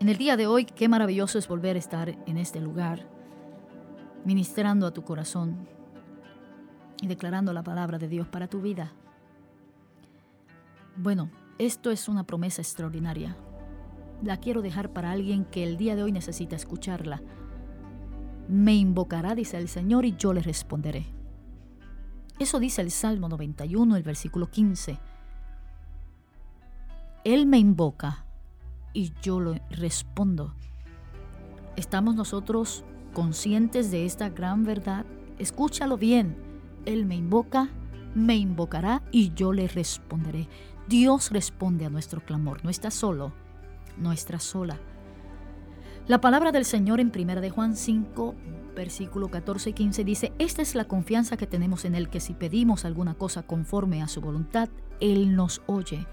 En 0.00 0.08
el 0.08 0.16
día 0.16 0.36
de 0.36 0.46
hoy, 0.46 0.64
qué 0.64 0.88
maravilloso 0.88 1.40
es 1.40 1.48
volver 1.48 1.74
a 1.74 1.80
estar 1.80 2.10
en 2.26 2.36
este 2.36 2.60
lugar, 2.60 3.08
ministrando 4.24 4.86
a 4.86 4.92
tu 4.92 5.02
corazón 5.02 5.66
y 7.02 7.08
declarando 7.08 7.52
la 7.52 7.64
palabra 7.64 7.98
de 7.98 8.06
Dios 8.06 8.28
para 8.28 8.46
tu 8.46 8.60
vida. 8.60 8.92
Bueno, 10.94 11.32
esto 11.58 11.90
es 11.90 12.08
una 12.08 12.22
promesa 12.22 12.62
extraordinaria. 12.62 13.36
La 14.22 14.36
quiero 14.36 14.62
dejar 14.62 14.92
para 14.92 15.10
alguien 15.10 15.44
que 15.44 15.64
el 15.64 15.76
día 15.76 15.96
de 15.96 16.04
hoy 16.04 16.12
necesita 16.12 16.54
escucharla. 16.54 17.20
Me 18.48 18.76
invocará, 18.76 19.34
dice 19.34 19.58
el 19.58 19.68
Señor, 19.68 20.04
y 20.04 20.14
yo 20.14 20.32
le 20.32 20.42
responderé. 20.42 21.06
Eso 22.38 22.60
dice 22.60 22.82
el 22.82 22.92
Salmo 22.92 23.28
91, 23.28 23.96
el 23.96 24.04
versículo 24.04 24.48
15. 24.48 24.96
Él 27.24 27.46
me 27.46 27.58
invoca 27.58 28.27
y 28.98 29.12
yo 29.22 29.38
le 29.38 29.62
respondo. 29.70 30.56
¿Estamos 31.76 32.16
nosotros 32.16 32.84
conscientes 33.12 33.92
de 33.92 34.04
esta 34.04 34.28
gran 34.28 34.64
verdad? 34.64 35.06
Escúchalo 35.38 35.96
bien. 35.96 36.36
Él 36.84 37.06
me 37.06 37.14
invoca, 37.14 37.68
me 38.16 38.34
invocará 38.34 39.04
y 39.12 39.32
yo 39.34 39.52
le 39.52 39.68
responderé. 39.68 40.48
Dios 40.88 41.30
responde 41.30 41.84
a 41.84 41.90
nuestro 41.90 42.24
clamor. 42.24 42.64
No 42.64 42.70
está 42.70 42.90
solo, 42.90 43.32
no 43.96 44.10
está 44.10 44.40
sola. 44.40 44.80
La 46.08 46.20
palabra 46.20 46.50
del 46.50 46.64
Señor 46.64 46.98
en 46.98 47.12
1 47.14 47.40
de 47.40 47.50
Juan 47.50 47.76
5, 47.76 48.34
versículo 48.74 49.28
14 49.28 49.70
y 49.70 49.72
15 49.74 50.02
dice, 50.02 50.32
esta 50.40 50.60
es 50.60 50.74
la 50.74 50.86
confianza 50.86 51.36
que 51.36 51.46
tenemos 51.46 51.84
en 51.84 51.94
Él, 51.94 52.08
que 52.08 52.18
si 52.18 52.34
pedimos 52.34 52.84
alguna 52.84 53.14
cosa 53.14 53.44
conforme 53.44 54.02
a 54.02 54.08
su 54.08 54.20
voluntad, 54.20 54.68
Él 54.98 55.36
nos 55.36 55.62
oye. 55.66 56.08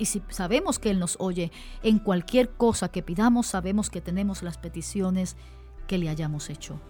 Y 0.00 0.06
si 0.06 0.22
sabemos 0.30 0.78
que 0.78 0.90
Él 0.90 0.98
nos 0.98 1.16
oye, 1.20 1.52
en 1.82 1.98
cualquier 1.98 2.48
cosa 2.48 2.88
que 2.88 3.02
pidamos, 3.02 3.46
sabemos 3.46 3.90
que 3.90 4.00
tenemos 4.00 4.42
las 4.42 4.56
peticiones 4.56 5.36
que 5.86 5.98
le 5.98 6.08
hayamos 6.08 6.48
hecho. 6.48 6.80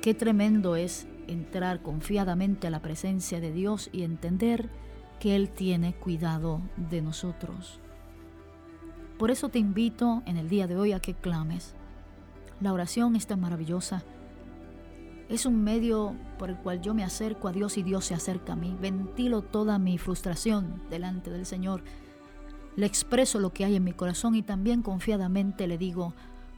Qué 0.00 0.14
tremendo 0.14 0.76
es 0.76 1.08
entrar 1.26 1.82
confiadamente 1.82 2.68
a 2.68 2.70
la 2.70 2.80
presencia 2.80 3.40
de 3.40 3.52
Dios 3.52 3.90
y 3.92 4.04
entender 4.04 4.70
que 5.18 5.34
Él 5.34 5.50
tiene 5.50 5.94
cuidado 5.94 6.62
de 6.76 7.02
nosotros. 7.02 7.80
Por 9.18 9.32
eso 9.32 9.48
te 9.48 9.58
invito 9.58 10.22
en 10.26 10.36
el 10.36 10.48
día 10.48 10.68
de 10.68 10.76
hoy 10.76 10.92
a 10.92 11.00
que 11.00 11.14
clames. 11.14 11.74
La 12.60 12.72
oración 12.72 13.16
es 13.16 13.26
tan 13.26 13.40
maravillosa 13.40 14.04
es 15.28 15.44
un 15.44 15.62
medio 15.62 16.16
por 16.38 16.48
el 16.48 16.56
cual 16.56 16.80
yo 16.80 16.94
me 16.94 17.04
acerco 17.04 17.48
a 17.48 17.52
Dios 17.52 17.76
y 17.76 17.82
Dios 17.82 18.06
se 18.06 18.14
acerca 18.14 18.54
a 18.54 18.56
mí. 18.56 18.76
Ventilo 18.80 19.42
toda 19.42 19.78
mi 19.78 19.98
frustración 19.98 20.82
delante 20.88 21.30
del 21.30 21.44
Señor. 21.44 21.82
Le 22.76 22.86
expreso 22.86 23.38
lo 23.38 23.52
que 23.52 23.64
hay 23.64 23.76
en 23.76 23.84
mi 23.84 23.92
corazón 23.92 24.34
y 24.34 24.42
también 24.42 24.82
confiadamente 24.82 25.66
le 25.66 25.76
digo 25.76 26.14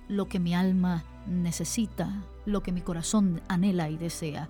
lo 0.06 0.28
que 0.28 0.38
mi 0.38 0.54
alma 0.54 1.04
necesita, 1.26 2.22
lo 2.46 2.62
que 2.62 2.72
mi 2.72 2.80
corazón 2.80 3.40
anhela 3.48 3.90
y 3.90 3.96
desea. 3.96 4.48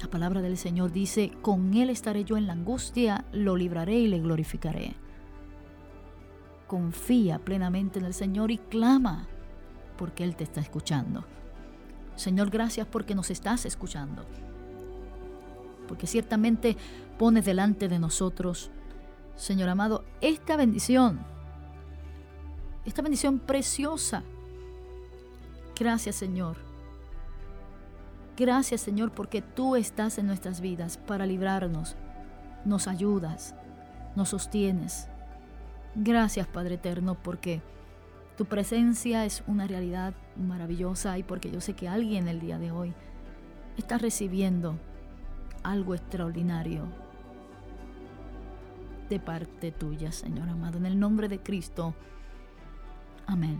La 0.00 0.10
palabra 0.10 0.42
del 0.42 0.58
Señor 0.58 0.92
dice, 0.92 1.32
con 1.40 1.72
Él 1.74 1.88
estaré 1.88 2.24
yo 2.24 2.36
en 2.36 2.46
la 2.46 2.52
angustia, 2.52 3.24
lo 3.32 3.56
libraré 3.56 3.94
y 3.94 4.08
le 4.08 4.20
glorificaré. 4.20 4.96
Confía 6.66 7.38
plenamente 7.38 8.00
en 8.00 8.04
el 8.04 8.12
Señor 8.12 8.50
y 8.50 8.58
clama, 8.58 9.28
porque 9.96 10.24
Él 10.24 10.36
te 10.36 10.44
está 10.44 10.60
escuchando. 10.60 11.24
Señor, 12.16 12.50
gracias 12.50 12.86
porque 12.86 13.14
nos 13.14 13.30
estás 13.30 13.66
escuchando. 13.66 14.24
Porque 15.88 16.06
ciertamente 16.06 16.76
pones 17.18 17.44
delante 17.44 17.88
de 17.88 17.98
nosotros, 17.98 18.70
Señor 19.36 19.68
amado, 19.68 20.04
esta 20.20 20.56
bendición. 20.56 21.20
Esta 22.84 23.02
bendición 23.02 23.38
preciosa. 23.38 24.22
Gracias, 25.78 26.16
Señor. 26.16 26.56
Gracias, 28.36 28.80
Señor, 28.80 29.12
porque 29.12 29.42
tú 29.42 29.76
estás 29.76 30.18
en 30.18 30.26
nuestras 30.26 30.60
vidas 30.60 30.98
para 30.98 31.26
librarnos. 31.26 31.96
Nos 32.64 32.88
ayudas, 32.88 33.54
nos 34.16 34.30
sostienes. 34.30 35.08
Gracias, 35.94 36.46
Padre 36.46 36.74
Eterno, 36.74 37.16
porque 37.22 37.62
tu 38.36 38.46
presencia 38.46 39.24
es 39.24 39.44
una 39.46 39.66
realidad 39.66 40.14
maravillosa 40.36 41.16
y 41.18 41.22
porque 41.22 41.50
yo 41.50 41.60
sé 41.60 41.74
que 41.74 41.88
alguien 41.88 42.28
el 42.28 42.40
día 42.40 42.58
de 42.58 42.70
hoy 42.72 42.92
está 43.76 43.98
recibiendo 43.98 44.76
algo 45.62 45.94
extraordinario 45.94 46.88
de 49.08 49.20
parte 49.20 49.70
tuya, 49.70 50.12
Señor 50.12 50.48
amado. 50.48 50.78
En 50.78 50.86
el 50.86 50.98
nombre 50.98 51.28
de 51.28 51.38
Cristo. 51.38 51.94
Amén. 53.26 53.58